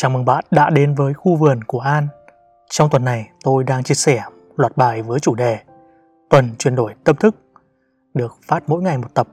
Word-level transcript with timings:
Chào 0.00 0.10
mừng 0.10 0.24
bạn 0.24 0.44
đã 0.50 0.70
đến 0.70 0.94
với 0.94 1.14
khu 1.14 1.36
vườn 1.36 1.64
của 1.64 1.80
An. 1.80 2.08
Trong 2.70 2.90
tuần 2.90 3.04
này, 3.04 3.30
tôi 3.44 3.64
đang 3.64 3.82
chia 3.82 3.94
sẻ 3.94 4.22
loạt 4.56 4.76
bài 4.76 5.02
với 5.02 5.20
chủ 5.20 5.34
đề 5.34 5.58
Tuần 6.30 6.50
chuyển 6.58 6.74
đổi 6.74 6.94
tâm 7.04 7.16
thức, 7.16 7.36
được 8.14 8.36
phát 8.46 8.62
mỗi 8.66 8.82
ngày 8.82 8.98
một 8.98 9.14
tập. 9.14 9.28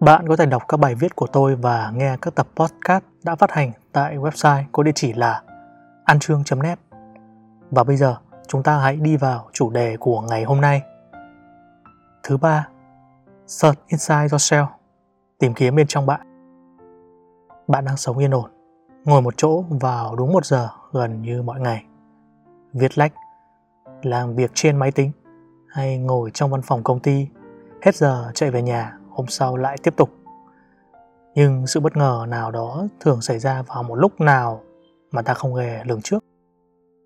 Bạn 0.00 0.28
có 0.28 0.36
thể 0.36 0.46
đọc 0.46 0.62
các 0.68 0.76
bài 0.76 0.94
viết 0.94 1.16
của 1.16 1.26
tôi 1.26 1.56
và 1.56 1.92
nghe 1.94 2.16
các 2.22 2.34
tập 2.34 2.46
podcast 2.56 3.04
đã 3.24 3.34
phát 3.34 3.50
hành 3.50 3.72
tại 3.92 4.16
website 4.16 4.62
có 4.72 4.82
địa 4.82 4.92
chỉ 4.94 5.12
là 5.12 5.42
antrương.net. 6.04 6.78
Và 7.70 7.84
bây 7.84 7.96
giờ, 7.96 8.16
chúng 8.48 8.62
ta 8.62 8.78
hãy 8.78 8.96
đi 8.96 9.16
vào 9.16 9.48
chủ 9.52 9.70
đề 9.70 9.96
của 9.96 10.20
ngày 10.20 10.44
hôm 10.44 10.60
nay. 10.60 10.82
Thứ 12.22 12.36
ba, 12.36 12.68
Search 13.46 13.78
Inside 13.86 14.26
Yourself, 14.26 14.66
tìm 15.38 15.54
kiếm 15.54 15.76
bên 15.76 15.86
trong 15.86 16.06
bạn. 16.06 16.20
Bạn 17.68 17.84
đang 17.84 17.96
sống 17.96 18.18
yên 18.18 18.34
ổn 18.34 18.53
ngồi 19.04 19.22
một 19.22 19.34
chỗ 19.36 19.64
vào 19.70 20.16
đúng 20.16 20.32
một 20.32 20.46
giờ 20.46 20.68
gần 20.92 21.22
như 21.22 21.42
mọi 21.42 21.60
ngày. 21.60 21.84
Viết 22.72 22.98
lách, 22.98 23.12
làm 24.02 24.34
việc 24.34 24.50
trên 24.54 24.76
máy 24.76 24.92
tính 24.92 25.10
hay 25.68 25.98
ngồi 25.98 26.30
trong 26.34 26.50
văn 26.50 26.62
phòng 26.62 26.82
công 26.82 27.00
ty, 27.00 27.26
hết 27.82 27.94
giờ 27.94 28.30
chạy 28.34 28.50
về 28.50 28.62
nhà, 28.62 28.98
hôm 29.10 29.26
sau 29.26 29.56
lại 29.56 29.76
tiếp 29.82 29.96
tục. 29.96 30.10
Nhưng 31.34 31.66
sự 31.66 31.80
bất 31.80 31.96
ngờ 31.96 32.26
nào 32.28 32.50
đó 32.50 32.86
thường 33.00 33.20
xảy 33.20 33.38
ra 33.38 33.62
vào 33.62 33.82
một 33.82 33.94
lúc 33.94 34.20
nào 34.20 34.60
mà 35.10 35.22
ta 35.22 35.34
không 35.34 35.54
hề 35.54 35.84
lường 35.84 36.02
trước. 36.02 36.24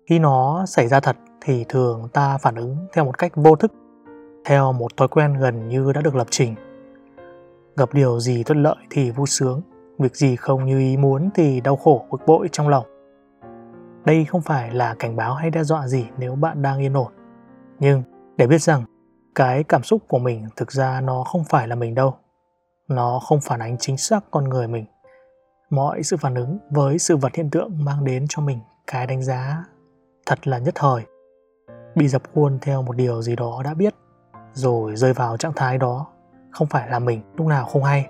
Khi 0.09 0.19
nó 0.19 0.65
xảy 0.65 0.87
ra 0.87 0.99
thật 0.99 1.17
thì 1.41 1.65
thường 1.69 2.07
ta 2.13 2.37
phản 2.37 2.55
ứng 2.55 2.77
theo 2.93 3.05
một 3.05 3.17
cách 3.17 3.31
vô 3.35 3.55
thức, 3.55 3.71
theo 4.45 4.73
một 4.73 4.97
thói 4.97 5.07
quen 5.07 5.33
gần 5.33 5.69
như 5.69 5.91
đã 5.93 6.01
được 6.01 6.15
lập 6.15 6.27
trình. 6.29 6.55
Gặp 7.75 7.93
điều 7.93 8.19
gì 8.19 8.43
thuận 8.43 8.63
lợi 8.63 8.75
thì 8.89 9.11
vui 9.11 9.27
sướng, 9.27 9.61
việc 9.99 10.15
gì 10.15 10.35
không 10.35 10.65
như 10.65 10.79
ý 10.79 10.97
muốn 10.97 11.29
thì 11.35 11.61
đau 11.61 11.75
khổ, 11.75 12.05
bực 12.11 12.21
bội 12.27 12.49
trong 12.51 12.67
lòng. 12.69 12.85
Đây 14.05 14.25
không 14.25 14.41
phải 14.41 14.71
là 14.71 14.95
cảnh 14.99 15.15
báo 15.15 15.33
hay 15.33 15.49
đe 15.49 15.63
dọa 15.63 15.87
gì 15.87 16.05
nếu 16.17 16.35
bạn 16.35 16.61
đang 16.61 16.79
yên 16.79 16.93
ổn. 16.93 17.13
Nhưng 17.79 18.03
để 18.37 18.47
biết 18.47 18.61
rằng, 18.61 18.83
cái 19.35 19.63
cảm 19.63 19.83
xúc 19.83 20.01
của 20.07 20.19
mình 20.19 20.47
thực 20.55 20.71
ra 20.71 21.01
nó 21.01 21.23
không 21.23 21.43
phải 21.43 21.67
là 21.67 21.75
mình 21.75 21.95
đâu. 21.95 22.15
Nó 22.87 23.19
không 23.19 23.39
phản 23.41 23.59
ánh 23.59 23.77
chính 23.77 23.97
xác 23.97 24.23
con 24.31 24.49
người 24.49 24.67
mình. 24.67 24.85
Mọi 25.69 26.03
sự 26.03 26.17
phản 26.17 26.35
ứng 26.35 26.57
với 26.69 26.99
sự 26.99 27.17
vật 27.17 27.35
hiện 27.35 27.49
tượng 27.49 27.85
mang 27.85 28.05
đến 28.05 28.25
cho 28.29 28.41
mình 28.41 28.59
cái 28.87 29.07
đánh 29.07 29.23
giá 29.23 29.63
thật 30.25 30.47
là 30.47 30.57
nhất 30.57 30.73
thời. 30.77 31.03
Bị 31.95 32.07
dập 32.07 32.21
khuôn 32.33 32.59
theo 32.61 32.81
một 32.81 32.95
điều 32.95 33.21
gì 33.21 33.35
đó 33.35 33.61
đã 33.65 33.73
biết, 33.73 33.95
rồi 34.53 34.95
rơi 34.95 35.13
vào 35.13 35.37
trạng 35.37 35.53
thái 35.55 35.77
đó, 35.77 36.07
không 36.51 36.67
phải 36.67 36.89
là 36.89 36.99
mình, 36.99 37.21
lúc 37.35 37.47
nào 37.47 37.65
không 37.65 37.83
hay 37.83 38.07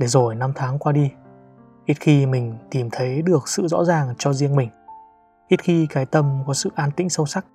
để 0.00 0.06
rồi 0.06 0.34
năm 0.34 0.52
tháng 0.54 0.78
qua 0.78 0.92
đi, 0.92 1.10
ít 1.84 1.94
khi 2.00 2.26
mình 2.26 2.58
tìm 2.70 2.88
thấy 2.92 3.22
được 3.22 3.48
sự 3.48 3.66
rõ 3.66 3.84
ràng 3.84 4.14
cho 4.18 4.32
riêng 4.32 4.56
mình. 4.56 4.70
Ít 5.48 5.62
khi 5.62 5.86
cái 5.86 6.06
tâm 6.06 6.42
có 6.46 6.54
sự 6.54 6.70
an 6.74 6.90
tĩnh 6.96 7.10
sâu 7.10 7.26
sắc. 7.26 7.46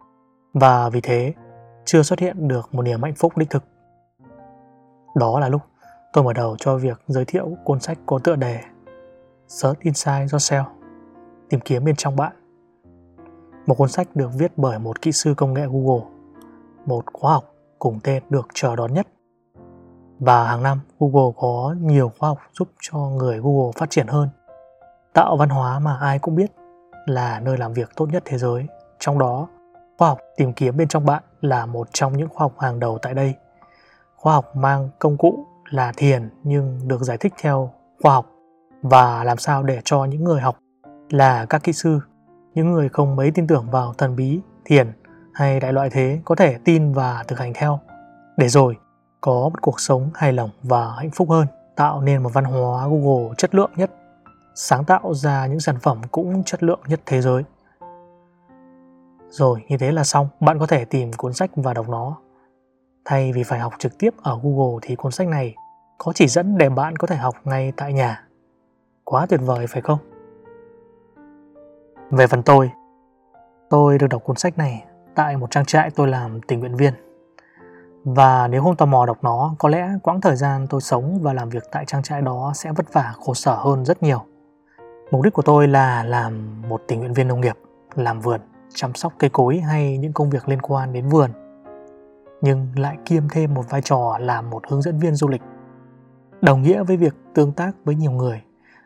Và 0.54 0.90
vì 0.90 1.02
thế, 1.02 1.34
chưa 1.86 2.04
xuất 2.04 2.20
hiện 2.20 2.48
được 2.48 2.76
một 2.76 2.82
niềm 2.82 3.04
hạnh 3.04 3.14
phúc 3.16 3.38
đích 3.38 3.50
thực. 3.50 3.64
Đó 5.16 5.40
là 5.40 5.50
lúc 5.50 5.62
tôi 6.14 6.24
mở 6.24 6.34
đầu 6.34 6.56
cho 6.60 6.78
việc 6.78 7.02
giới 7.08 7.26
thiệu 7.26 7.58
cuốn 7.64 7.80
sách 7.80 7.98
có 8.06 8.20
tựa 8.20 8.36
đề 8.36 8.60
Search 9.48 9.80
Inside 9.80 10.26
Yourself, 10.26 10.66
tìm 11.50 11.60
kiếm 11.60 11.86
bên 11.86 11.96
trong 11.96 12.16
bạn. 12.16 12.36
Một 13.66 13.76
cuốn 13.76 13.90
sách 13.90 14.16
được 14.16 14.30
viết 14.38 14.52
bởi 14.58 14.80
một 14.80 15.02
kỹ 15.02 15.12
sư 15.12 15.34
công 15.38 15.54
nghệ 15.54 15.66
Google, 15.66 16.06
một 16.86 17.06
khóa 17.14 17.34
học 17.34 17.44
cùng 17.80 18.00
tên 18.04 18.24
được 18.30 18.48
chờ 18.54 18.76
đón 18.76 18.94
nhất 18.94 19.08
và 20.20 20.48
hàng 20.48 20.64
năm 20.64 20.80
Google 21.00 21.32
có 21.38 21.76
nhiều 21.80 22.12
khoa 22.20 22.30
học 22.30 22.38
giúp 22.60 22.68
cho 22.82 22.98
người 22.98 23.40
Google 23.40 23.72
phát 23.76 23.90
triển 23.90 24.08
hơn. 24.08 24.30
Tạo 25.14 25.38
văn 25.38 25.50
hóa 25.50 25.80
mà 25.80 25.98
ai 26.02 26.20
cũng 26.20 26.36
biết 26.36 26.52
là 27.06 27.40
nơi 27.40 27.58
làm 27.58 27.74
việc 27.74 27.90
tốt 27.96 28.10
nhất 28.12 28.24
thế 28.26 28.38
giới. 28.38 28.68
Trong 29.00 29.20
đó, 29.20 29.48
khoa 29.98 30.08
học 30.08 30.20
tìm 30.38 30.54
kiếm 30.54 30.78
bên 30.78 30.88
trong 30.88 31.06
bạn 31.06 31.24
là 31.42 31.66
một 31.66 31.88
trong 31.94 32.18
những 32.18 32.30
khoa 32.30 32.44
học 32.46 32.54
hàng 32.60 32.80
đầu 32.80 32.98
tại 33.02 33.14
đây. 33.14 33.34
Khoa 34.16 34.34
học 34.34 34.56
mang 34.56 34.90
công 35.00 35.18
cụ 35.18 35.46
là 35.70 35.92
thiền 35.98 36.30
nhưng 36.44 36.88
được 36.88 37.02
giải 37.02 37.18
thích 37.18 37.34
theo 37.42 37.72
khoa 38.02 38.14
học 38.14 38.26
và 38.82 39.24
làm 39.24 39.38
sao 39.38 39.64
để 39.64 39.82
cho 39.84 40.06
những 40.06 40.24
người 40.24 40.42
học 40.42 40.58
là 41.10 41.46
các 41.46 41.64
kỹ 41.64 41.74
sư, 41.74 42.00
những 42.54 42.72
người 42.72 42.90
không 42.90 43.16
mấy 43.16 43.32
tin 43.32 43.48
tưởng 43.48 43.68
vào 43.72 43.94
thần 43.94 44.16
bí, 44.16 44.40
thiền 44.66 44.92
hay 45.34 45.60
đại 45.60 45.74
loại 45.74 45.90
thế 45.90 46.20
có 46.26 46.36
thể 46.36 46.58
tin 46.66 46.94
và 46.94 47.24
thực 47.28 47.40
hành 47.40 47.54
theo. 47.56 47.80
Để 48.38 48.48
rồi 48.48 48.78
có 49.26 49.50
một 49.50 49.62
cuộc 49.62 49.80
sống 49.80 50.10
hài 50.14 50.34
lòng 50.34 50.50
và 50.64 50.92
hạnh 50.98 51.10
phúc 51.12 51.30
hơn, 51.30 51.48
tạo 51.76 52.02
nên 52.02 52.24
một 52.24 52.30
văn 52.34 52.44
hóa 52.44 52.88
Google 52.88 53.34
chất 53.38 53.56
lượng 53.56 53.72
nhất, 53.76 53.92
sáng 54.56 54.86
tạo 54.86 55.14
ra 55.14 55.48
những 55.48 55.60
sản 55.60 55.76
phẩm 55.82 56.02
cũng 56.12 56.44
chất 56.44 56.64
lượng 56.64 56.80
nhất 56.88 57.00
thế 57.06 57.22
giới. 57.22 57.44
Rồi, 59.30 59.64
như 59.70 59.78
thế 59.78 59.92
là 59.92 60.04
xong, 60.04 60.28
bạn 60.40 60.60
có 60.60 60.68
thể 60.68 60.86
tìm 60.86 61.12
cuốn 61.14 61.34
sách 61.34 61.52
và 61.56 61.74
đọc 61.74 61.90
nó. 61.90 62.18
Thay 63.06 63.32
vì 63.34 63.44
phải 63.44 63.60
học 63.60 63.74
trực 63.80 63.98
tiếp 63.98 64.14
ở 64.22 64.40
Google 64.44 64.80
thì 64.82 64.96
cuốn 64.96 65.12
sách 65.12 65.28
này 65.28 65.56
có 65.98 66.14
chỉ 66.16 66.28
dẫn 66.28 66.58
để 66.58 66.70
bạn 66.70 66.96
có 66.96 67.08
thể 67.08 67.16
học 67.16 67.36
ngay 67.44 67.74
tại 67.78 67.94
nhà. 67.94 68.28
Quá 69.04 69.26
tuyệt 69.30 69.40
vời 69.44 69.68
phải 69.68 69.82
không? 69.82 70.00
Về 72.12 72.28
phần 72.28 72.44
tôi, 72.44 72.72
tôi 73.70 73.98
được 73.98 74.08
đọc 74.08 74.24
cuốn 74.24 74.36
sách 74.36 74.58
này 74.58 74.86
tại 75.16 75.38
một 75.38 75.52
trang 75.52 75.66
trại 75.66 75.92
tôi 75.92 76.08
làm 76.08 76.42
tình 76.42 76.60
nguyện 76.60 76.76
viên 76.76 76.94
và 78.06 78.48
nếu 78.48 78.64
không 78.64 78.76
tò 78.76 78.86
mò 78.86 79.06
đọc 79.06 79.18
nó, 79.22 79.56
có 79.60 79.70
lẽ 79.70 79.90
quãng 80.04 80.22
thời 80.22 80.36
gian 80.36 80.68
tôi 80.70 80.82
sống 80.82 81.20
và 81.22 81.34
làm 81.34 81.50
việc 81.50 81.64
tại 81.72 81.86
trang 81.88 82.04
trại 82.04 82.22
đó 82.22 82.52
sẽ 82.56 82.72
vất 82.72 82.94
vả 82.94 83.14
khổ 83.26 83.34
sở 83.34 83.56
hơn 83.56 83.86
rất 83.86 84.04
nhiều. 84.04 84.22
Mục 85.12 85.22
đích 85.22 85.34
của 85.34 85.42
tôi 85.42 85.68
là 85.68 86.04
làm 86.04 86.62
một 86.70 86.82
tình 86.88 87.00
nguyện 87.00 87.14
viên 87.14 87.28
nông 87.28 87.42
nghiệp, 87.42 87.56
làm 87.96 88.20
vườn, 88.20 88.42
chăm 88.74 88.94
sóc 88.94 89.14
cây 89.20 89.30
cối 89.30 89.58
hay 89.58 89.98
những 89.98 90.14
công 90.14 90.30
việc 90.30 90.50
liên 90.50 90.62
quan 90.62 90.94
đến 90.94 91.10
vườn. 91.10 91.32
Nhưng 92.42 92.68
lại 92.76 92.98
kiêm 93.06 93.24
thêm 93.30 93.54
một 93.54 93.70
vai 93.70 93.82
trò 93.82 94.18
là 94.20 94.42
một 94.42 94.64
hướng 94.70 94.82
dẫn 94.82 95.00
viên 95.00 95.16
du 95.16 95.28
lịch. 95.28 95.42
Đồng 96.42 96.62
nghĩa 96.62 96.84
với 96.84 96.98
việc 96.98 97.16
tương 97.34 97.52
tác 97.52 97.72
với 97.86 97.96
nhiều 97.96 98.12
người, 98.12 98.42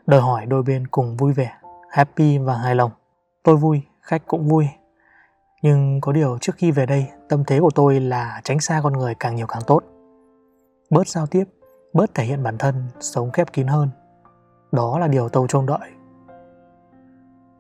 đòi 0.08 0.22
hỏi 0.22 0.46
đôi 0.46 0.64
bên 0.64 0.88
cùng 0.88 1.18
vui 1.18 1.34
vẻ, 1.34 1.52
happy 1.90 2.38
và 2.38 2.56
hài 2.56 2.76
lòng. 2.76 2.92
Tôi 3.44 3.56
vui, 3.56 3.82
khách 4.02 4.28
cũng 4.28 4.48
vui, 4.48 4.68
nhưng 5.62 6.02
có 6.02 6.12
điều 6.12 6.38
trước 6.42 6.56
khi 6.58 6.72
về 6.72 6.86
đây, 6.86 7.08
tâm 7.30 7.44
thế 7.48 7.60
của 7.60 7.70
tôi 7.76 8.00
là 8.00 8.42
tránh 8.44 8.60
xa 8.60 8.82
con 8.84 8.94
người 8.94 9.16
càng 9.16 9.36
nhiều 9.36 9.48
càng 9.48 9.62
tốt. 9.68 9.84
Bớt 10.90 11.08
giao 11.08 11.26
tiếp, 11.26 11.44
bớt 11.94 12.14
thể 12.14 12.24
hiện 12.24 12.44
bản 12.44 12.58
thân, 12.58 12.88
sống 13.00 13.32
khép 13.32 13.54
kín 13.54 13.68
hơn. 13.68 13.90
Đó 14.72 15.00
là 15.00 15.08
điều 15.08 15.30
tôi 15.30 15.48
trông 15.50 15.66
đợi. 15.66 15.90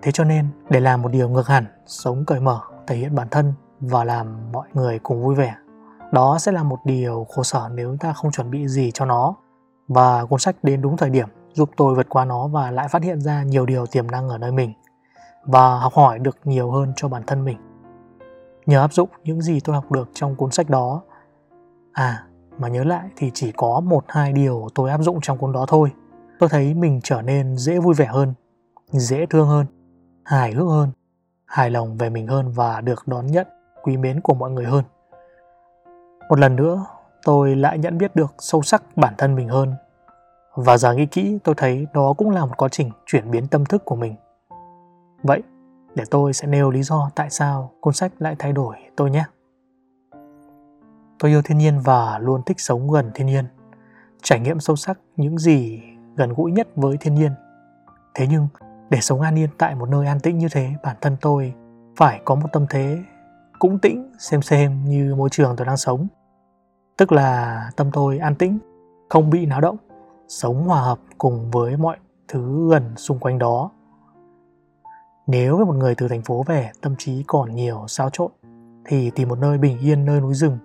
Thế 0.01 0.11
cho 0.11 0.23
nên, 0.23 0.47
để 0.69 0.79
làm 0.79 1.01
một 1.01 1.09
điều 1.11 1.29
ngược 1.29 1.47
hẳn, 1.47 1.65
sống 1.85 2.25
cởi 2.25 2.39
mở, 2.39 2.59
thể 2.87 2.95
hiện 2.95 3.15
bản 3.15 3.27
thân 3.31 3.53
và 3.79 4.03
làm 4.03 4.51
mọi 4.51 4.67
người 4.73 4.99
cùng 4.99 5.23
vui 5.23 5.35
vẻ, 5.35 5.55
đó 6.11 6.37
sẽ 6.39 6.51
là 6.51 6.63
một 6.63 6.79
điều 6.85 7.27
khổ 7.29 7.43
sở 7.43 7.69
nếu 7.73 7.97
ta 7.99 8.13
không 8.13 8.31
chuẩn 8.31 8.51
bị 8.51 8.67
gì 8.67 8.91
cho 8.93 9.05
nó. 9.05 9.35
Và 9.87 10.25
cuốn 10.25 10.39
sách 10.39 10.55
đến 10.63 10.81
đúng 10.81 10.97
thời 10.97 11.09
điểm 11.09 11.27
giúp 11.53 11.69
tôi 11.77 11.95
vượt 11.95 12.09
qua 12.09 12.25
nó 12.25 12.47
và 12.47 12.71
lại 12.71 12.87
phát 12.87 13.03
hiện 13.03 13.21
ra 13.21 13.43
nhiều 13.43 13.65
điều 13.65 13.85
tiềm 13.85 14.11
năng 14.11 14.29
ở 14.29 14.37
nơi 14.37 14.51
mình 14.51 14.73
và 15.43 15.79
học 15.79 15.93
hỏi 15.93 16.19
được 16.19 16.37
nhiều 16.43 16.71
hơn 16.71 16.93
cho 16.95 17.07
bản 17.07 17.23
thân 17.27 17.45
mình 17.45 17.57
nhờ 18.69 18.81
áp 18.81 18.93
dụng 18.93 19.09
những 19.23 19.41
gì 19.41 19.59
tôi 19.59 19.75
học 19.75 19.91
được 19.91 20.09
trong 20.13 20.35
cuốn 20.35 20.51
sách 20.51 20.69
đó. 20.69 21.01
À 21.93 22.25
mà 22.57 22.67
nhớ 22.67 22.83
lại 22.83 23.09
thì 23.15 23.31
chỉ 23.33 23.51
có 23.51 23.79
một 23.79 24.03
hai 24.07 24.33
điều 24.33 24.67
tôi 24.75 24.89
áp 24.89 25.01
dụng 25.01 25.19
trong 25.21 25.37
cuốn 25.37 25.51
đó 25.51 25.65
thôi. 25.67 25.91
Tôi 26.39 26.49
thấy 26.49 26.73
mình 26.73 26.99
trở 27.03 27.21
nên 27.21 27.57
dễ 27.57 27.79
vui 27.79 27.93
vẻ 27.93 28.05
hơn, 28.05 28.33
dễ 28.91 29.25
thương 29.25 29.47
hơn, 29.47 29.65
hài 30.23 30.51
hước 30.51 30.67
hơn, 30.67 30.89
hài 31.45 31.69
lòng 31.69 31.97
về 31.97 32.09
mình 32.09 32.27
hơn 32.27 32.51
và 32.51 32.81
được 32.81 33.07
đón 33.07 33.27
nhận 33.27 33.47
quý 33.83 33.97
mến 33.97 34.21
của 34.21 34.33
mọi 34.33 34.51
người 34.51 34.65
hơn. 34.65 34.83
Một 36.29 36.39
lần 36.39 36.55
nữa, 36.55 36.85
tôi 37.23 37.55
lại 37.55 37.77
nhận 37.77 37.97
biết 37.97 38.15
được 38.15 38.35
sâu 38.39 38.61
sắc 38.61 38.83
bản 38.95 39.13
thân 39.17 39.35
mình 39.35 39.47
hơn. 39.47 39.73
Và 40.55 40.77
giờ 40.77 40.93
nghĩ 40.93 41.05
kỹ, 41.05 41.39
tôi 41.43 41.55
thấy 41.57 41.87
đó 41.93 42.13
cũng 42.17 42.29
là 42.29 42.45
một 42.45 42.57
quá 42.57 42.69
trình 42.71 42.91
chuyển 43.05 43.31
biến 43.31 43.47
tâm 43.47 43.65
thức 43.65 43.85
của 43.85 43.95
mình. 43.95 44.15
Vậy 45.23 45.41
để 45.95 46.03
tôi 46.11 46.33
sẽ 46.33 46.47
nêu 46.47 46.71
lý 46.71 46.83
do 46.83 47.09
tại 47.15 47.29
sao 47.29 47.71
cuốn 47.79 47.93
sách 47.93 48.11
lại 48.19 48.35
thay 48.39 48.53
đổi 48.53 48.75
tôi 48.95 49.09
nhé. 49.11 49.23
Tôi 51.19 51.31
yêu 51.31 51.41
thiên 51.41 51.57
nhiên 51.57 51.79
và 51.79 52.19
luôn 52.19 52.41
thích 52.45 52.59
sống 52.59 52.91
gần 52.91 53.11
thiên 53.13 53.27
nhiên, 53.27 53.45
trải 54.23 54.39
nghiệm 54.39 54.59
sâu 54.59 54.75
sắc 54.75 54.99
những 55.17 55.37
gì 55.37 55.81
gần 56.15 56.33
gũi 56.33 56.51
nhất 56.51 56.67
với 56.75 56.97
thiên 56.97 57.15
nhiên. 57.15 57.31
Thế 58.15 58.27
nhưng, 58.29 58.47
để 58.89 58.99
sống 59.01 59.21
an 59.21 59.39
yên 59.39 59.49
tại 59.57 59.75
một 59.75 59.89
nơi 59.89 60.07
an 60.07 60.19
tĩnh 60.19 60.37
như 60.37 60.47
thế, 60.51 60.69
bản 60.83 60.95
thân 61.01 61.17
tôi 61.21 61.53
phải 61.97 62.21
có 62.25 62.35
một 62.35 62.47
tâm 62.53 62.65
thế 62.69 63.03
cũng 63.59 63.79
tĩnh 63.79 64.11
xem 64.19 64.41
xem 64.41 64.85
như 64.85 65.15
môi 65.15 65.29
trường 65.29 65.55
tôi 65.55 65.65
đang 65.65 65.77
sống. 65.77 66.07
Tức 66.97 67.11
là 67.11 67.63
tâm 67.75 67.89
tôi 67.93 68.17
an 68.17 68.35
tĩnh, 68.35 68.59
không 69.09 69.29
bị 69.29 69.45
náo 69.45 69.61
động, 69.61 69.77
sống 70.27 70.63
hòa 70.63 70.81
hợp 70.81 70.99
cùng 71.17 71.51
với 71.51 71.77
mọi 71.77 71.97
thứ 72.27 72.69
gần 72.71 72.95
xung 72.95 73.19
quanh 73.19 73.39
đó 73.39 73.71
nếu 75.31 75.57
với 75.57 75.65
một 75.65 75.75
người 75.75 75.95
từ 75.95 76.07
thành 76.07 76.21
phố 76.21 76.43
về 76.47 76.71
tâm 76.81 76.95
trí 76.95 77.23
còn 77.27 77.55
nhiều 77.55 77.85
xáo 77.87 78.09
trộn 78.09 78.31
thì 78.85 79.11
tìm 79.15 79.29
một 79.29 79.39
nơi 79.39 79.57
bình 79.57 79.79
yên 79.79 80.05
nơi 80.05 80.21
núi 80.21 80.33
rừng 80.33 80.57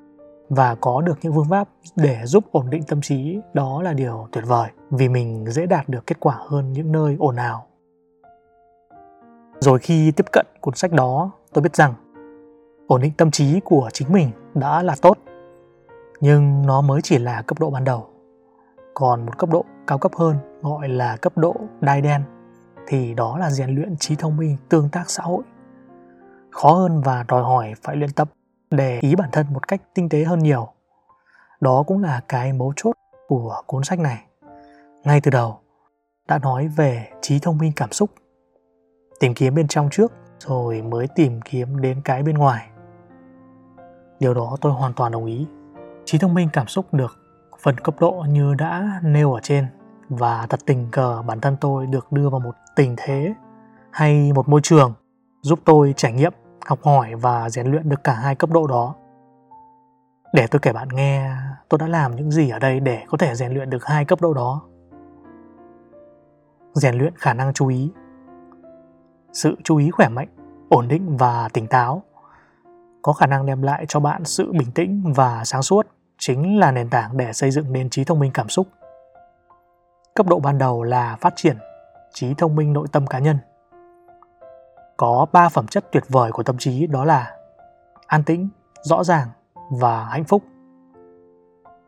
và 0.48 0.74
có 0.74 1.00
được 1.00 1.18
những 1.22 1.34
phương 1.34 1.48
pháp 1.50 1.68
để 1.96 2.20
giúp 2.24 2.44
ổn 2.52 2.70
định 2.70 2.82
tâm 2.82 3.00
trí 3.00 3.38
đó 3.54 3.82
là 3.82 3.92
điều 3.92 4.28
tuyệt 4.32 4.44
vời 4.46 4.68
vì 4.90 5.08
mình 5.08 5.44
dễ 5.48 5.66
đạt 5.66 5.88
được 5.88 6.06
kết 6.06 6.20
quả 6.20 6.36
hơn 6.48 6.72
những 6.72 6.92
nơi 6.92 7.16
ồn 7.18 7.36
ào 7.36 7.66
Rồi 9.60 9.78
khi 9.78 10.10
tiếp 10.10 10.26
cận 10.32 10.46
cuốn 10.60 10.74
sách 10.74 10.92
đó, 10.92 11.30
tôi 11.52 11.62
biết 11.62 11.76
rằng 11.76 11.94
ổn 12.86 13.00
định 13.00 13.12
tâm 13.16 13.30
trí 13.30 13.60
của 13.60 13.88
chính 13.92 14.12
mình 14.12 14.30
đã 14.54 14.82
là 14.82 14.96
tốt, 15.02 15.18
nhưng 16.20 16.66
nó 16.66 16.80
mới 16.80 17.02
chỉ 17.02 17.18
là 17.18 17.42
cấp 17.42 17.58
độ 17.60 17.70
ban 17.70 17.84
đầu. 17.84 18.06
Còn 18.94 19.26
một 19.26 19.38
cấp 19.38 19.50
độ 19.50 19.64
cao 19.86 19.98
cấp 19.98 20.12
hơn 20.16 20.36
gọi 20.62 20.88
là 20.88 21.16
cấp 21.16 21.38
độ 21.38 21.56
đai 21.80 22.00
đen 22.00 22.22
thì 22.86 23.14
đó 23.14 23.38
là 23.38 23.50
rèn 23.50 23.74
luyện 23.74 23.96
trí 23.96 24.16
thông 24.16 24.36
minh 24.36 24.56
tương 24.68 24.88
tác 24.88 25.10
xã 25.10 25.22
hội. 25.22 25.42
Khó 26.50 26.72
hơn 26.72 27.00
và 27.00 27.24
đòi 27.28 27.42
hỏi 27.42 27.74
phải 27.82 27.96
luyện 27.96 28.12
tập 28.12 28.30
để 28.70 28.98
ý 29.00 29.14
bản 29.14 29.28
thân 29.32 29.46
một 29.52 29.68
cách 29.68 29.82
tinh 29.94 30.08
tế 30.08 30.24
hơn 30.24 30.38
nhiều. 30.38 30.68
Đó 31.60 31.82
cũng 31.86 32.02
là 32.02 32.20
cái 32.28 32.52
mấu 32.52 32.72
chốt 32.76 32.92
của 33.28 33.62
cuốn 33.66 33.84
sách 33.84 33.98
này. 33.98 34.24
Ngay 35.04 35.20
từ 35.20 35.30
đầu, 35.30 35.60
đã 36.28 36.38
nói 36.38 36.68
về 36.68 37.08
trí 37.20 37.38
thông 37.38 37.58
minh 37.58 37.72
cảm 37.76 37.92
xúc. 37.92 38.10
Tìm 39.20 39.34
kiếm 39.34 39.54
bên 39.54 39.68
trong 39.68 39.88
trước 39.90 40.12
rồi 40.38 40.82
mới 40.82 41.06
tìm 41.14 41.40
kiếm 41.44 41.80
đến 41.80 42.00
cái 42.04 42.22
bên 42.22 42.38
ngoài. 42.38 42.68
Điều 44.20 44.34
đó 44.34 44.56
tôi 44.60 44.72
hoàn 44.72 44.92
toàn 44.92 45.12
đồng 45.12 45.24
ý. 45.24 45.46
Trí 46.04 46.18
thông 46.18 46.34
minh 46.34 46.48
cảm 46.52 46.66
xúc 46.66 46.94
được 46.94 47.18
phần 47.62 47.78
cấp 47.78 47.94
độ 48.00 48.24
như 48.28 48.54
đã 48.54 49.00
nêu 49.02 49.32
ở 49.32 49.40
trên 49.40 49.66
và 50.08 50.46
thật 50.50 50.60
tình 50.66 50.88
cờ 50.92 51.22
bản 51.26 51.40
thân 51.40 51.56
tôi 51.60 51.86
được 51.86 52.12
đưa 52.12 52.30
vào 52.30 52.40
một 52.40 52.54
tình 52.76 52.94
thế 52.96 53.34
hay 53.90 54.32
một 54.32 54.48
môi 54.48 54.60
trường 54.62 54.94
giúp 55.42 55.58
tôi 55.64 55.94
trải 55.96 56.12
nghiệm, 56.12 56.32
học 56.66 56.78
hỏi 56.82 57.14
và 57.14 57.50
rèn 57.50 57.66
luyện 57.66 57.88
được 57.88 58.04
cả 58.04 58.12
hai 58.12 58.34
cấp 58.34 58.50
độ 58.50 58.66
đó. 58.66 58.94
Để 60.32 60.46
tôi 60.46 60.60
kể 60.60 60.72
bạn 60.72 60.88
nghe 60.88 61.30
tôi 61.68 61.78
đã 61.78 61.86
làm 61.86 62.16
những 62.16 62.30
gì 62.30 62.50
ở 62.50 62.58
đây 62.58 62.80
để 62.80 63.02
có 63.08 63.18
thể 63.18 63.34
rèn 63.34 63.52
luyện 63.52 63.70
được 63.70 63.84
hai 63.84 64.04
cấp 64.04 64.20
độ 64.20 64.34
đó. 64.34 64.62
Rèn 66.72 66.94
luyện 66.94 67.16
khả 67.16 67.34
năng 67.34 67.52
chú 67.52 67.68
ý. 67.68 67.92
Sự 69.32 69.54
chú 69.64 69.76
ý 69.76 69.90
khỏe 69.90 70.08
mạnh, 70.08 70.28
ổn 70.68 70.88
định 70.88 71.16
và 71.16 71.48
tỉnh 71.52 71.66
táo 71.66 72.02
có 73.02 73.12
khả 73.12 73.26
năng 73.26 73.46
đem 73.46 73.62
lại 73.62 73.84
cho 73.88 74.00
bạn 74.00 74.24
sự 74.24 74.52
bình 74.52 74.70
tĩnh 74.74 75.12
và 75.16 75.44
sáng 75.44 75.62
suốt 75.62 75.86
chính 76.18 76.58
là 76.58 76.72
nền 76.72 76.88
tảng 76.88 77.16
để 77.16 77.32
xây 77.32 77.50
dựng 77.50 77.72
nền 77.72 77.90
trí 77.90 78.04
thông 78.04 78.18
minh 78.18 78.30
cảm 78.34 78.48
xúc. 78.48 78.66
Cấp 80.14 80.26
độ 80.26 80.40
ban 80.40 80.58
đầu 80.58 80.82
là 80.82 81.16
phát 81.20 81.32
triển 81.36 81.56
trí 82.12 82.34
thông 82.34 82.56
minh 82.56 82.72
nội 82.72 82.86
tâm 82.92 83.06
cá 83.06 83.18
nhân. 83.18 83.38
Có 84.96 85.26
ba 85.32 85.48
phẩm 85.48 85.66
chất 85.66 85.92
tuyệt 85.92 86.04
vời 86.08 86.32
của 86.32 86.42
tâm 86.42 86.58
trí 86.58 86.86
đó 86.86 87.04
là 87.04 87.36
an 88.06 88.24
tĩnh, 88.24 88.48
rõ 88.82 89.04
ràng 89.04 89.28
và 89.70 90.04
hạnh 90.04 90.24
phúc. 90.24 90.42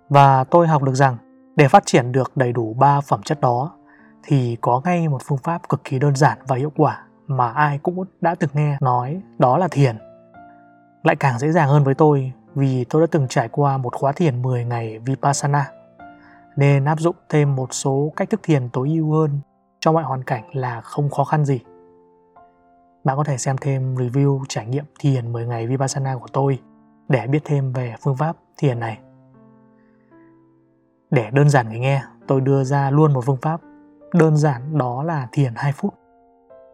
Và 0.09 0.45
tôi 0.45 0.67
học 0.67 0.83
được 0.83 0.95
rằng 0.95 1.17
để 1.57 1.69
phát 1.69 1.87
triển 1.87 2.13
được 2.13 2.37
đầy 2.37 2.53
đủ 2.53 2.75
ba 2.75 3.01
phẩm 3.01 3.23
chất 3.23 3.41
đó 3.41 3.73
thì 4.23 4.57
có 4.61 4.81
ngay 4.85 5.09
một 5.09 5.23
phương 5.25 5.39
pháp 5.39 5.69
cực 5.69 5.85
kỳ 5.85 5.99
đơn 5.99 6.17
giản 6.17 6.39
và 6.47 6.57
hiệu 6.57 6.73
quả 6.77 7.05
mà 7.27 7.51
ai 7.51 7.79
cũng 7.79 8.05
đã 8.21 8.35
từng 8.35 8.51
nghe 8.53 8.77
nói 8.81 9.21
đó 9.39 9.59
là 9.59 9.69
thiền. 9.69 9.99
Lại 11.03 11.17
càng 11.17 11.39
dễ 11.39 11.53
dàng 11.53 11.69
hơn 11.69 11.85
với 11.85 11.95
tôi 11.95 12.33
vì 12.55 12.85
tôi 12.85 13.03
đã 13.03 13.07
từng 13.11 13.29
trải 13.29 13.49
qua 13.49 13.79
một 13.79 13.95
khóa 13.95 14.13
thiền 14.13 14.43
10 14.43 14.65
ngày 14.65 14.99
Vipassana 14.99 15.76
nên 16.57 16.85
áp 16.85 17.01
dụng 17.01 17.17
thêm 17.29 17.57
một 17.57 17.75
số 17.75 18.13
cách 18.17 18.31
thức 18.31 18.41
thiền 18.43 18.69
tối 18.69 18.89
ưu 18.89 19.13
hơn 19.13 19.41
cho 19.81 19.93
mọi 19.93 20.03
hoàn 20.03 20.25
cảnh 20.25 20.45
là 20.53 20.81
không 20.81 21.11
khó 21.11 21.25
khăn 21.25 21.45
gì. 21.45 21.61
Bạn 23.05 23.17
có 23.17 23.25
thể 23.25 23.39
xem 23.39 23.57
thêm 23.61 23.95
review 23.95 24.45
trải 24.49 24.67
nghiệm 24.67 24.85
thiền 24.99 25.33
10 25.33 25.47
ngày 25.47 25.67
Vipassana 25.67 26.17
của 26.17 26.29
tôi 26.33 26.59
để 27.09 27.27
biết 27.27 27.41
thêm 27.45 27.73
về 27.73 27.95
phương 28.03 28.17
pháp 28.17 28.37
thiền 28.57 28.81
này. 28.81 28.99
Để 31.11 31.31
đơn 31.31 31.51
giản 31.51 31.69
người 31.69 31.79
nghe, 31.79 32.03
tôi 32.27 32.41
đưa 32.41 32.65
ra 32.65 32.91
luôn 32.91 33.13
một 33.13 33.25
phương 33.25 33.39
pháp 33.43 33.61
đơn 34.15 34.37
giản 34.37 34.79
đó 34.79 35.03
là 35.03 35.29
thiền 35.33 35.53
2 35.57 35.73
phút. 35.73 35.95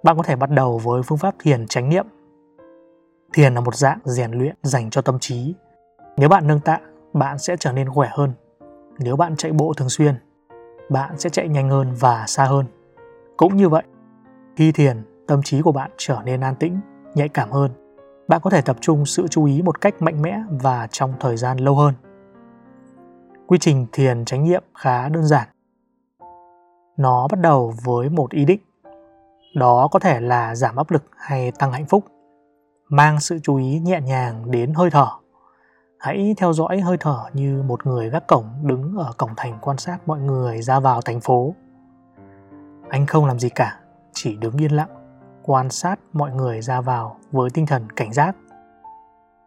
Bạn 0.02 0.17
có 0.17 0.23
thể 0.23 0.37
bắt 0.37 0.50
đầu 0.50 0.78
với 0.78 1.02
phương 1.02 1.19
pháp 1.19 1.35
thiền 1.38 1.67
chánh 1.67 1.88
niệm. 1.88 2.06
Thiền 3.32 3.55
là 3.55 3.61
một 3.61 3.75
dạng 3.75 3.99
rèn 4.05 4.31
luyện 4.31 4.56
dành 4.62 4.90
cho 4.90 5.02
tâm 5.02 5.19
trí. 5.19 5.55
Nếu 6.17 6.28
bạn 6.28 6.46
nâng 6.46 6.61
tạ, 6.61 6.78
bạn 7.12 7.38
sẽ 7.38 7.56
trở 7.56 7.73
nên 7.73 7.88
khỏe 7.88 8.08
hơn. 8.12 8.32
Nếu 8.98 9.16
bạn 9.16 9.36
chạy 9.36 9.52
bộ 9.52 9.72
thường 9.76 9.88
xuyên, 9.88 10.14
bạn 10.90 11.18
sẽ 11.18 11.30
chạy 11.30 11.48
nhanh 11.48 11.70
hơn 11.70 11.94
và 12.00 12.24
xa 12.26 12.44
hơn. 12.44 12.66
Cũng 13.36 13.56
như 13.56 13.68
vậy, 13.68 13.82
khi 14.56 14.72
thiền, 14.72 15.02
tâm 15.26 15.42
trí 15.42 15.62
của 15.62 15.72
bạn 15.72 15.90
trở 15.96 16.18
nên 16.24 16.40
an 16.40 16.54
tĩnh, 16.54 16.80
nhạy 17.14 17.28
cảm 17.28 17.50
hơn. 17.50 17.70
Bạn 18.28 18.40
có 18.44 18.50
thể 18.50 18.60
tập 18.62 18.76
trung 18.80 19.06
sự 19.06 19.28
chú 19.28 19.44
ý 19.44 19.62
một 19.62 19.80
cách 19.80 20.02
mạnh 20.02 20.22
mẽ 20.22 20.42
và 20.62 20.86
trong 20.90 21.14
thời 21.20 21.36
gian 21.36 21.58
lâu 21.58 21.74
hơn. 21.74 21.94
Quy 23.46 23.58
trình 23.58 23.86
thiền 23.92 24.24
chánh 24.24 24.44
niệm 24.44 24.62
khá 24.74 25.08
đơn 25.08 25.24
giản. 25.24 25.48
Nó 26.96 27.28
bắt 27.28 27.40
đầu 27.40 27.74
với 27.84 28.08
một 28.08 28.30
ý 28.30 28.44
định. 28.44 28.60
Đó 29.54 29.88
có 29.90 29.98
thể 29.98 30.20
là 30.20 30.54
giảm 30.54 30.76
áp 30.76 30.90
lực 30.90 31.04
hay 31.16 31.52
tăng 31.52 31.72
hạnh 31.72 31.86
phúc. 31.86 32.04
Mang 32.88 33.20
sự 33.20 33.38
chú 33.42 33.56
ý 33.56 33.78
nhẹ 33.78 34.00
nhàng 34.00 34.50
đến 34.50 34.72
hơi 34.74 34.90
thở. 34.90 35.06
Hãy 36.02 36.34
theo 36.37 36.52
dõi 36.52 36.81
hơi 36.81 36.96
thở 37.00 37.25
như 37.32 37.62
một 37.62 37.87
người 37.87 38.10
gác 38.10 38.26
cổng 38.26 38.44
đứng 38.62 38.96
ở 38.96 39.12
cổng 39.16 39.31
thành 39.37 39.58
quan 39.60 39.78
sát 39.78 39.99
mọi 40.06 40.20
người 40.20 40.62
ra 40.62 40.81
vào 40.81 41.00
thành 41.00 41.20
phố. 41.20 41.54
Anh 42.88 43.06
không 43.06 43.26
làm 43.26 43.38
gì 43.38 43.49
cả, 43.49 43.78
chỉ 44.12 44.37
đứng 44.37 44.56
yên 44.56 44.72
lặng, 44.72 44.88
quan 45.43 45.70
sát 45.70 46.00
mọi 46.12 46.32
người 46.32 46.60
ra 46.60 46.81
vào 46.81 47.16
với 47.32 47.50
tinh 47.50 47.66
thần 47.66 47.90
cảnh 47.93 48.12
giác. 48.12 48.37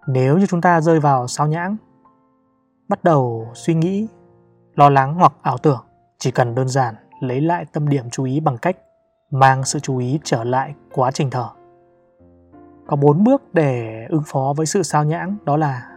Nếu 0.07 0.37
như 0.37 0.45
chúng 0.45 0.61
ta 0.61 0.81
rơi 0.81 0.99
vào 0.99 1.27
sao 1.27 1.47
nhãng 1.47 1.77
bắt 2.87 3.03
đầu 3.03 3.47
suy 3.53 3.73
nghĩ 3.73 4.07
lo 4.75 4.89
lắng 4.89 5.13
hoặc 5.15 5.33
ảo 5.41 5.57
tưởng 5.57 5.85
chỉ 6.17 6.31
cần 6.31 6.55
đơn 6.55 6.67
giản 6.67 6.95
lấy 7.19 7.41
lại 7.41 7.65
tâm 7.73 7.89
điểm 7.89 8.09
chú 8.09 8.23
ý 8.23 8.39
bằng 8.39 8.57
cách 8.57 8.77
mang 9.31 9.63
sự 9.63 9.79
chú 9.79 9.97
ý 9.97 10.19
trở 10.23 10.43
lại 10.43 10.73
quá 10.93 11.11
trình 11.11 11.29
thở 11.29 11.49
có 12.87 12.95
bốn 12.95 13.23
bước 13.23 13.53
để 13.53 14.05
ứng 14.09 14.23
phó 14.25 14.53
với 14.57 14.65
sự 14.65 14.83
sao 14.83 15.03
nhãng 15.03 15.37
đó 15.45 15.57
là 15.57 15.94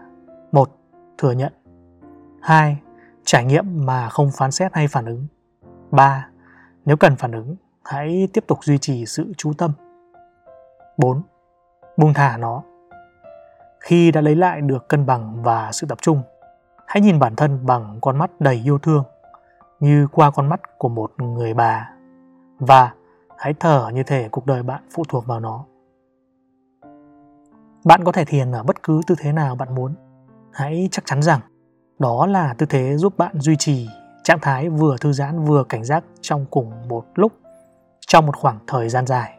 một 0.52 0.70
thừa 1.18 1.32
nhận. 1.32 1.52
Hai 2.42 2.80
trải 3.24 3.44
nghiệm 3.44 3.86
mà 3.86 4.08
không 4.08 4.30
phán 4.30 4.50
xét 4.50 4.74
hay 4.74 4.88
phản 4.88 5.06
ứng. 5.06 5.26
Ba 5.90 6.28
nếu 6.84 6.96
cần 6.96 7.16
phản 7.16 7.32
ứng 7.32 7.56
hãy 7.84 8.28
tiếp 8.32 8.44
tục 8.46 8.58
duy 8.64 8.78
trì 8.78 9.06
sự 9.06 9.32
chú 9.36 9.52
tâm. 9.58 9.72
4. 10.96 11.22
Buông 11.96 12.14
thả 12.14 12.36
nó. 12.36 12.62
Khi 13.80 14.10
đã 14.10 14.20
lấy 14.20 14.36
lại 14.36 14.60
được 14.60 14.88
cân 14.88 15.06
bằng 15.06 15.42
và 15.42 15.72
sự 15.72 15.86
tập 15.86 15.98
trung, 16.02 16.22
hãy 16.86 17.00
nhìn 17.00 17.18
bản 17.18 17.36
thân 17.36 17.66
bằng 17.66 17.98
con 18.02 18.18
mắt 18.18 18.40
đầy 18.40 18.60
yêu 18.64 18.78
thương 18.78 19.04
như 19.80 20.06
qua 20.12 20.30
con 20.30 20.48
mắt 20.48 20.78
của 20.78 20.88
một 20.88 21.12
người 21.18 21.54
bà. 21.54 21.90
Và 22.58 22.92
hãy 23.38 23.54
thở 23.60 23.90
như 23.94 24.02
thể 24.02 24.28
cuộc 24.28 24.46
đời 24.46 24.62
bạn 24.62 24.82
phụ 24.94 25.02
thuộc 25.08 25.26
vào 25.26 25.40
nó. 25.40 25.64
Bạn 27.84 28.04
có 28.04 28.12
thể 28.12 28.24
thiền 28.24 28.52
ở 28.52 28.62
bất 28.62 28.82
cứ 28.82 29.00
tư 29.06 29.14
thế 29.18 29.32
nào 29.32 29.54
bạn 29.54 29.74
muốn 29.74 29.94
hãy 30.52 30.88
chắc 30.92 31.06
chắn 31.06 31.22
rằng 31.22 31.40
đó 31.98 32.26
là 32.26 32.54
tư 32.54 32.66
thế 32.66 32.96
giúp 32.96 33.18
bạn 33.18 33.40
duy 33.40 33.56
trì 33.56 33.88
trạng 34.24 34.40
thái 34.42 34.68
vừa 34.68 34.96
thư 35.00 35.12
giãn 35.12 35.44
vừa 35.44 35.64
cảnh 35.64 35.84
giác 35.84 36.04
trong 36.20 36.46
cùng 36.50 36.88
một 36.88 37.04
lúc 37.14 37.32
trong 38.06 38.26
một 38.26 38.36
khoảng 38.36 38.58
thời 38.66 38.88
gian 38.88 39.06
dài 39.06 39.38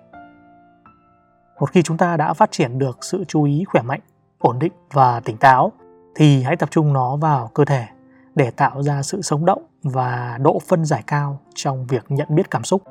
một 1.59 1.71
khi 1.71 1.83
chúng 1.83 1.97
ta 1.97 2.17
đã 2.17 2.33
phát 2.33 2.51
triển 2.51 2.79
được 2.79 2.97
sự 3.01 3.23
chú 3.27 3.43
ý 3.43 3.63
khỏe 3.67 3.81
mạnh 3.81 3.99
ổn 4.39 4.59
định 4.59 4.71
và 4.91 5.19
tỉnh 5.19 5.37
táo 5.37 5.71
thì 6.15 6.43
hãy 6.43 6.55
tập 6.55 6.71
trung 6.71 6.93
nó 6.93 7.15
vào 7.15 7.51
cơ 7.53 7.65
thể 7.65 7.85
để 8.35 8.51
tạo 8.51 8.83
ra 8.83 9.03
sự 9.03 9.21
sống 9.21 9.45
động 9.45 9.63
và 9.83 10.37
độ 10.41 10.59
phân 10.67 10.85
giải 10.85 11.03
cao 11.07 11.39
trong 11.55 11.85
việc 11.85 12.05
nhận 12.09 12.27
biết 12.29 12.51
cảm 12.51 12.63
xúc. 12.63 12.81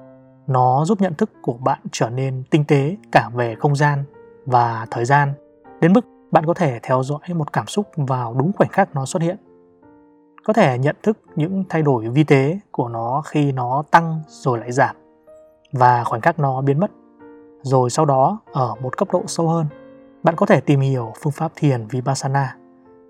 Nó 0.46 0.84
giúp 0.84 1.00
nhận 1.00 1.14
thức 1.14 1.30
của 1.42 1.52
bạn 1.52 1.78
trở 1.92 2.10
nên 2.10 2.42
tinh 2.50 2.64
tế 2.64 2.96
cả 3.12 3.30
về 3.34 3.54
không 3.54 3.76
gian 3.76 4.04
và 4.46 4.86
thời 4.90 5.04
gian, 5.04 5.32
đến 5.80 5.92
mức 5.92 6.04
bạn 6.30 6.46
có 6.46 6.54
thể 6.54 6.80
theo 6.82 7.02
dõi 7.02 7.20
một 7.34 7.52
cảm 7.52 7.66
xúc 7.66 7.86
vào 7.96 8.34
đúng 8.34 8.52
khoảnh 8.52 8.68
khắc 8.68 8.94
nó 8.94 9.06
xuất 9.06 9.22
hiện. 9.22 9.36
Có 10.44 10.52
thể 10.52 10.78
nhận 10.78 10.96
thức 11.02 11.18
những 11.36 11.64
thay 11.68 11.82
đổi 11.82 12.08
vi 12.08 12.24
tế 12.24 12.58
của 12.70 12.88
nó 12.88 13.22
khi 13.26 13.52
nó 13.52 13.82
tăng 13.90 14.20
rồi 14.28 14.58
lại 14.58 14.72
giảm 14.72 14.96
và 15.72 16.04
khoảnh 16.04 16.20
khắc 16.20 16.38
nó 16.38 16.60
biến 16.60 16.80
mất. 16.80 16.90
Rồi 17.62 17.90
sau 17.90 18.04
đó 18.04 18.40
ở 18.52 18.74
một 18.82 18.96
cấp 18.96 19.08
độ 19.12 19.22
sâu 19.26 19.48
hơn, 19.48 19.66
bạn 20.22 20.36
có 20.36 20.46
thể 20.46 20.60
tìm 20.60 20.80
hiểu 20.80 21.12
phương 21.20 21.32
pháp 21.32 21.52
thiền 21.56 21.86
Vipassana 21.86 22.56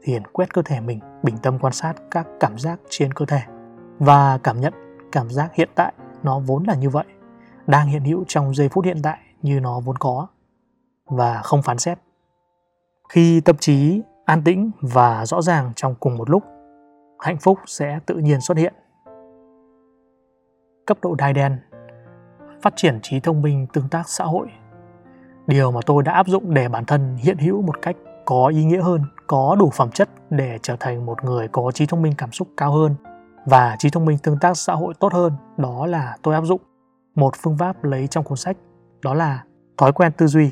thiền 0.02 0.26
quét 0.26 0.54
cơ 0.54 0.62
thể 0.62 0.80
mình 0.80 1.00
bình 1.22 1.36
tâm 1.42 1.58
quan 1.58 1.72
sát 1.72 1.94
các 2.10 2.26
cảm 2.40 2.58
giác 2.58 2.80
trên 2.90 3.12
cơ 3.12 3.24
thể 3.24 3.40
và 3.98 4.38
cảm 4.38 4.60
nhận 4.60 4.74
cảm 5.12 5.30
giác 5.30 5.54
hiện 5.54 5.68
tại 5.74 5.92
nó 6.22 6.38
vốn 6.38 6.64
là 6.64 6.74
như 6.74 6.90
vậy 6.90 7.04
đang 7.66 7.86
hiện 7.86 8.04
hữu 8.04 8.24
trong 8.28 8.54
giây 8.54 8.68
phút 8.68 8.84
hiện 8.84 9.02
tại 9.02 9.18
như 9.42 9.60
nó 9.60 9.80
vốn 9.80 9.98
có 9.98 10.26
và 11.06 11.42
không 11.42 11.62
phán 11.62 11.78
xét 11.78 11.98
khi 13.08 13.40
tâm 13.40 13.56
trí 13.56 14.02
an 14.24 14.42
tĩnh 14.44 14.70
và 14.80 15.26
rõ 15.26 15.42
ràng 15.42 15.72
trong 15.76 15.94
cùng 16.00 16.16
một 16.16 16.30
lúc 16.30 16.42
hạnh 17.18 17.38
phúc 17.38 17.58
sẽ 17.66 17.98
tự 18.06 18.14
nhiên 18.14 18.40
xuất 18.40 18.58
hiện. 18.58 18.74
Cấp 20.86 20.98
độ 21.02 21.14
đai 21.14 21.32
đen 21.32 21.58
phát 22.62 22.72
triển 22.76 22.98
trí 23.02 23.20
thông 23.20 23.42
minh 23.42 23.66
tương 23.72 23.88
tác 23.88 24.08
xã 24.08 24.24
hội. 24.24 24.46
Điều 25.46 25.70
mà 25.70 25.80
tôi 25.86 26.02
đã 26.02 26.12
áp 26.12 26.26
dụng 26.26 26.54
để 26.54 26.68
bản 26.68 26.84
thân 26.84 27.16
hiện 27.16 27.38
hữu 27.38 27.62
một 27.62 27.82
cách 27.82 27.96
có 28.24 28.46
ý 28.46 28.64
nghĩa 28.64 28.82
hơn, 28.82 29.02
có 29.26 29.56
đủ 29.58 29.70
phẩm 29.70 29.90
chất 29.90 30.08
để 30.30 30.58
trở 30.62 30.76
thành 30.80 31.06
một 31.06 31.24
người 31.24 31.48
có 31.48 31.70
trí 31.74 31.86
thông 31.86 32.02
minh 32.02 32.12
cảm 32.18 32.32
xúc 32.32 32.48
cao 32.56 32.72
hơn 32.72 32.94
và 33.46 33.76
trí 33.78 33.90
thông 33.90 34.04
minh 34.04 34.18
tương 34.22 34.38
tác 34.38 34.56
xã 34.56 34.72
hội 34.72 34.94
tốt 35.00 35.12
hơn, 35.12 35.32
đó 35.56 35.86
là 35.86 36.16
tôi 36.22 36.34
áp 36.34 36.44
dụng 36.44 36.60
một 37.14 37.34
phương 37.36 37.58
pháp 37.58 37.84
lấy 37.84 38.06
trong 38.06 38.24
cuốn 38.24 38.38
sách, 38.38 38.56
đó 39.02 39.14
là 39.14 39.44
thói 39.76 39.92
quen 39.92 40.12
tư 40.12 40.26
duy 40.26 40.50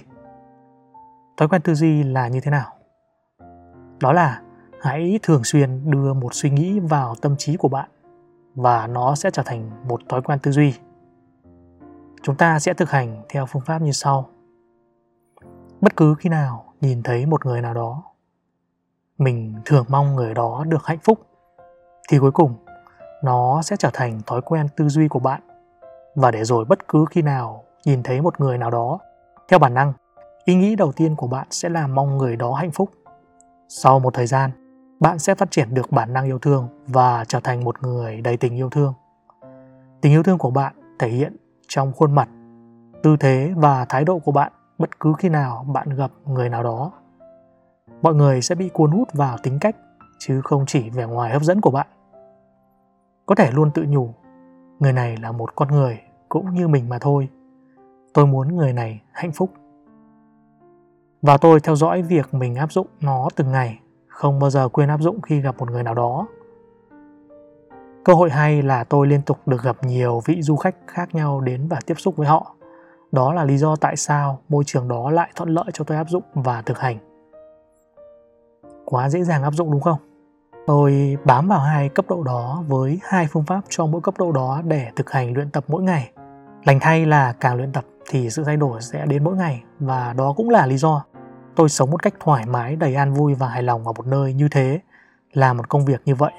thói 1.36 1.48
quen 1.48 1.62
tư 1.62 1.74
duy 1.74 2.02
là 2.02 2.28
như 2.28 2.40
thế 2.40 2.50
nào? 2.50 2.72
Đó 4.00 4.12
là, 4.12 4.42
hãy 4.80 5.18
thường 5.22 5.44
xuyên 5.44 5.90
đưa 5.90 6.14
một 6.14 6.34
suy 6.34 6.50
nghĩ 6.50 6.80
vào 6.80 7.14
tâm 7.14 7.36
trí 7.36 7.56
của 7.56 7.68
bạn 7.68 7.90
và 8.54 8.86
nó 8.86 9.14
sẽ 9.14 9.30
trở 9.30 9.42
thành 9.46 9.70
một 9.88 10.00
thói 10.08 10.22
quen 10.22 10.38
tư 10.38 10.50
duy. 10.50 10.74
Chúng 12.22 12.36
ta 12.36 12.58
sẽ 12.58 12.74
thực 12.74 12.90
hành 12.90 13.22
theo 13.28 13.46
phương 13.46 13.62
pháp 13.66 13.82
như 13.82 13.92
sau. 13.92 14.28
Bất 15.80 15.96
cứ 15.96 16.14
khi 16.18 16.28
nào 16.28 16.74
nhìn 16.80 17.02
thấy 17.02 17.26
một 17.26 17.46
người 17.46 17.62
nào 17.62 17.74
đó, 17.74 18.02
mình 19.18 19.54
thường 19.64 19.84
mong 19.88 20.14
người 20.14 20.34
đó 20.34 20.64
được 20.68 20.86
hạnh 20.86 20.98
phúc, 21.02 21.26
thì 22.08 22.18
cuối 22.18 22.32
cùng 22.32 22.54
nó 23.22 23.62
sẽ 23.62 23.76
trở 23.76 23.90
thành 23.92 24.20
thói 24.26 24.42
quen 24.42 24.66
tư 24.76 24.88
duy 24.88 25.08
của 25.08 25.18
bạn. 25.18 25.40
Và 26.14 26.30
để 26.30 26.44
rồi 26.44 26.64
bất 26.64 26.88
cứ 26.88 27.04
khi 27.10 27.22
nào 27.22 27.64
nhìn 27.84 28.02
thấy 28.02 28.20
một 28.20 28.40
người 28.40 28.58
nào 28.58 28.70
đó, 28.70 28.98
theo 29.48 29.58
bản 29.58 29.74
năng 29.74 29.92
ý 30.46 30.54
nghĩ 30.54 30.76
đầu 30.76 30.92
tiên 30.92 31.16
của 31.16 31.26
bạn 31.26 31.46
sẽ 31.50 31.68
là 31.68 31.86
mong 31.86 32.18
người 32.18 32.36
đó 32.36 32.52
hạnh 32.52 32.70
phúc. 32.70 32.90
Sau 33.68 33.98
một 33.98 34.14
thời 34.14 34.26
gian, 34.26 34.50
bạn 35.00 35.18
sẽ 35.18 35.34
phát 35.34 35.50
triển 35.50 35.74
được 35.74 35.92
bản 35.92 36.12
năng 36.12 36.24
yêu 36.24 36.38
thương 36.38 36.68
và 36.86 37.24
trở 37.24 37.40
thành 37.40 37.64
một 37.64 37.82
người 37.82 38.20
đầy 38.20 38.36
tình 38.36 38.54
yêu 38.54 38.70
thương. 38.70 38.94
Tình 40.00 40.12
yêu 40.12 40.22
thương 40.22 40.38
của 40.38 40.50
bạn 40.50 40.74
thể 40.98 41.08
hiện 41.08 41.36
trong 41.68 41.92
khuôn 41.92 42.14
mặt, 42.14 42.28
tư 43.02 43.16
thế 43.20 43.52
và 43.56 43.84
thái 43.84 44.04
độ 44.04 44.18
của 44.18 44.32
bạn 44.32 44.52
bất 44.78 45.00
cứ 45.00 45.12
khi 45.18 45.28
nào 45.28 45.66
bạn 45.72 45.88
gặp 45.88 46.10
người 46.26 46.48
nào 46.48 46.62
đó. 46.62 46.92
Mọi 48.02 48.14
người 48.14 48.42
sẽ 48.42 48.54
bị 48.54 48.68
cuốn 48.68 48.90
hút 48.90 49.08
vào 49.12 49.38
tính 49.42 49.58
cách, 49.60 49.76
chứ 50.18 50.40
không 50.44 50.66
chỉ 50.66 50.90
vẻ 50.90 51.06
ngoài 51.06 51.32
hấp 51.32 51.42
dẫn 51.42 51.60
của 51.60 51.70
bạn. 51.70 51.86
Có 53.26 53.34
thể 53.34 53.50
luôn 53.50 53.70
tự 53.70 53.84
nhủ, 53.88 54.14
người 54.78 54.92
này 54.92 55.16
là 55.16 55.32
một 55.32 55.54
con 55.54 55.68
người 55.68 56.00
cũng 56.28 56.54
như 56.54 56.68
mình 56.68 56.88
mà 56.88 56.98
thôi. 56.98 57.28
Tôi 58.14 58.26
muốn 58.26 58.56
người 58.56 58.72
này 58.72 59.00
hạnh 59.12 59.32
phúc 59.32 59.50
và 61.26 61.36
tôi 61.36 61.60
theo 61.60 61.76
dõi 61.76 62.02
việc 62.02 62.34
mình 62.34 62.54
áp 62.54 62.72
dụng 62.72 62.86
nó 63.00 63.28
từng 63.36 63.52
ngày, 63.52 63.80
không 64.08 64.38
bao 64.38 64.50
giờ 64.50 64.68
quên 64.68 64.88
áp 64.88 65.00
dụng 65.00 65.20
khi 65.20 65.40
gặp 65.40 65.58
một 65.58 65.70
người 65.70 65.82
nào 65.82 65.94
đó. 65.94 66.26
Cơ 68.04 68.12
hội 68.12 68.30
hay 68.30 68.62
là 68.62 68.84
tôi 68.84 69.06
liên 69.06 69.22
tục 69.22 69.38
được 69.46 69.62
gặp 69.62 69.76
nhiều 69.82 70.20
vị 70.24 70.42
du 70.42 70.56
khách 70.56 70.76
khác 70.86 71.14
nhau 71.14 71.40
đến 71.40 71.68
và 71.68 71.78
tiếp 71.86 71.94
xúc 71.98 72.16
với 72.16 72.26
họ. 72.26 72.54
Đó 73.12 73.32
là 73.32 73.44
lý 73.44 73.56
do 73.56 73.76
tại 73.76 73.96
sao 73.96 74.38
môi 74.48 74.64
trường 74.66 74.88
đó 74.88 75.10
lại 75.10 75.30
thuận 75.36 75.48
lợi 75.48 75.64
cho 75.72 75.84
tôi 75.84 75.96
áp 75.96 76.08
dụng 76.08 76.22
và 76.34 76.62
thực 76.62 76.78
hành. 76.78 76.98
Quá 78.84 79.08
dễ 79.08 79.22
dàng 79.22 79.42
áp 79.42 79.54
dụng 79.54 79.70
đúng 79.70 79.80
không? 79.80 79.98
Tôi 80.66 81.16
bám 81.24 81.48
vào 81.48 81.60
hai 81.60 81.88
cấp 81.88 82.04
độ 82.08 82.22
đó 82.22 82.64
với 82.68 82.98
hai 83.02 83.26
phương 83.30 83.44
pháp 83.44 83.60
cho 83.68 83.86
mỗi 83.86 84.00
cấp 84.00 84.14
độ 84.18 84.32
đó 84.32 84.62
để 84.64 84.88
thực 84.96 85.10
hành 85.10 85.34
luyện 85.34 85.50
tập 85.50 85.64
mỗi 85.68 85.82
ngày. 85.82 86.10
Lành 86.64 86.78
thay 86.80 87.06
là 87.06 87.32
càng 87.40 87.56
luyện 87.56 87.72
tập 87.72 87.84
thì 88.10 88.30
sự 88.30 88.44
thay 88.44 88.56
đổi 88.56 88.80
sẽ 88.80 89.06
đến 89.06 89.24
mỗi 89.24 89.36
ngày 89.36 89.62
và 89.78 90.12
đó 90.12 90.34
cũng 90.36 90.50
là 90.50 90.66
lý 90.66 90.76
do 90.76 91.04
tôi 91.56 91.68
sống 91.68 91.90
một 91.90 92.02
cách 92.02 92.14
thoải 92.20 92.46
mái, 92.46 92.76
đầy 92.76 92.94
an 92.94 93.14
vui 93.14 93.34
và 93.34 93.48
hài 93.48 93.62
lòng 93.62 93.86
ở 93.86 93.92
một 93.92 94.06
nơi 94.06 94.34
như 94.34 94.48
thế, 94.50 94.80
là 95.32 95.52
một 95.52 95.68
công 95.68 95.84
việc 95.84 96.02
như 96.04 96.14
vậy. 96.14 96.32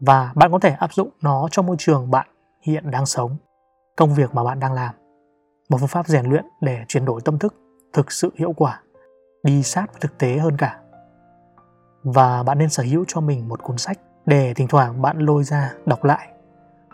Và 0.00 0.32
bạn 0.34 0.52
có 0.52 0.58
thể 0.58 0.70
áp 0.70 0.92
dụng 0.92 1.08
nó 1.22 1.48
cho 1.50 1.62
môi 1.62 1.76
trường 1.78 2.10
bạn 2.10 2.28
hiện 2.62 2.90
đang 2.90 3.06
sống, 3.06 3.36
công 3.96 4.14
việc 4.14 4.34
mà 4.34 4.44
bạn 4.44 4.60
đang 4.60 4.72
làm. 4.72 4.94
Một 5.68 5.78
phương 5.80 5.88
pháp 5.88 6.06
rèn 6.06 6.26
luyện 6.26 6.44
để 6.60 6.84
chuyển 6.88 7.04
đổi 7.04 7.20
tâm 7.24 7.38
thức 7.38 7.54
thực 7.92 8.12
sự 8.12 8.32
hiệu 8.36 8.52
quả, 8.52 8.80
đi 9.42 9.62
sát 9.62 9.92
với 9.92 10.00
thực 10.00 10.18
tế 10.18 10.38
hơn 10.38 10.56
cả. 10.56 10.80
Và 12.02 12.42
bạn 12.42 12.58
nên 12.58 12.68
sở 12.68 12.82
hữu 12.82 13.04
cho 13.08 13.20
mình 13.20 13.48
một 13.48 13.62
cuốn 13.62 13.78
sách 13.78 13.98
để 14.26 14.54
thỉnh 14.54 14.68
thoảng 14.68 15.02
bạn 15.02 15.18
lôi 15.18 15.44
ra 15.44 15.72
đọc 15.86 16.04
lại 16.04 16.28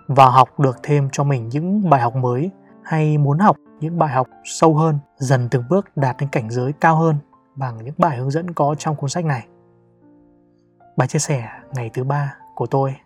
và 0.08 0.26
học 0.26 0.60
được 0.60 0.76
thêm 0.82 1.08
cho 1.12 1.24
mình 1.24 1.48
những 1.48 1.90
bài 1.90 2.00
học 2.00 2.16
mới 2.16 2.50
hay 2.84 3.18
muốn 3.18 3.38
học 3.38 3.56
những 3.80 3.98
bài 3.98 4.14
học 4.14 4.28
sâu 4.44 4.74
hơn, 4.74 4.98
dần 5.16 5.48
từng 5.50 5.64
bước 5.68 5.96
đạt 5.96 6.16
đến 6.20 6.28
cảnh 6.28 6.50
giới 6.50 6.72
cao 6.80 6.96
hơn 6.96 7.16
bằng 7.54 7.84
những 7.84 7.94
bài 7.98 8.16
hướng 8.16 8.30
dẫn 8.30 8.54
có 8.54 8.74
trong 8.78 8.96
cuốn 8.96 9.10
sách 9.10 9.24
này. 9.24 9.46
Bài 10.96 11.08
chia 11.08 11.18
sẻ 11.18 11.48
ngày 11.74 11.90
thứ 11.94 12.04
ba 12.04 12.36
của 12.54 12.66
tôi. 12.66 12.96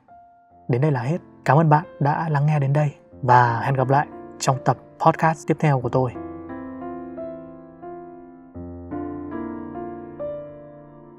Đến 0.68 0.80
đây 0.80 0.92
là 0.92 1.02
hết. 1.02 1.18
Cảm 1.44 1.56
ơn 1.58 1.68
bạn 1.68 1.84
đã 2.00 2.28
lắng 2.28 2.46
nghe 2.46 2.58
đến 2.58 2.72
đây 2.72 2.94
và 3.22 3.60
hẹn 3.60 3.74
gặp 3.74 3.88
lại 3.88 4.06
trong 4.38 4.56
tập 4.64 4.78
podcast 5.00 5.46
tiếp 5.46 5.56
theo 5.60 5.80
của 5.80 5.88
tôi. 5.88 6.27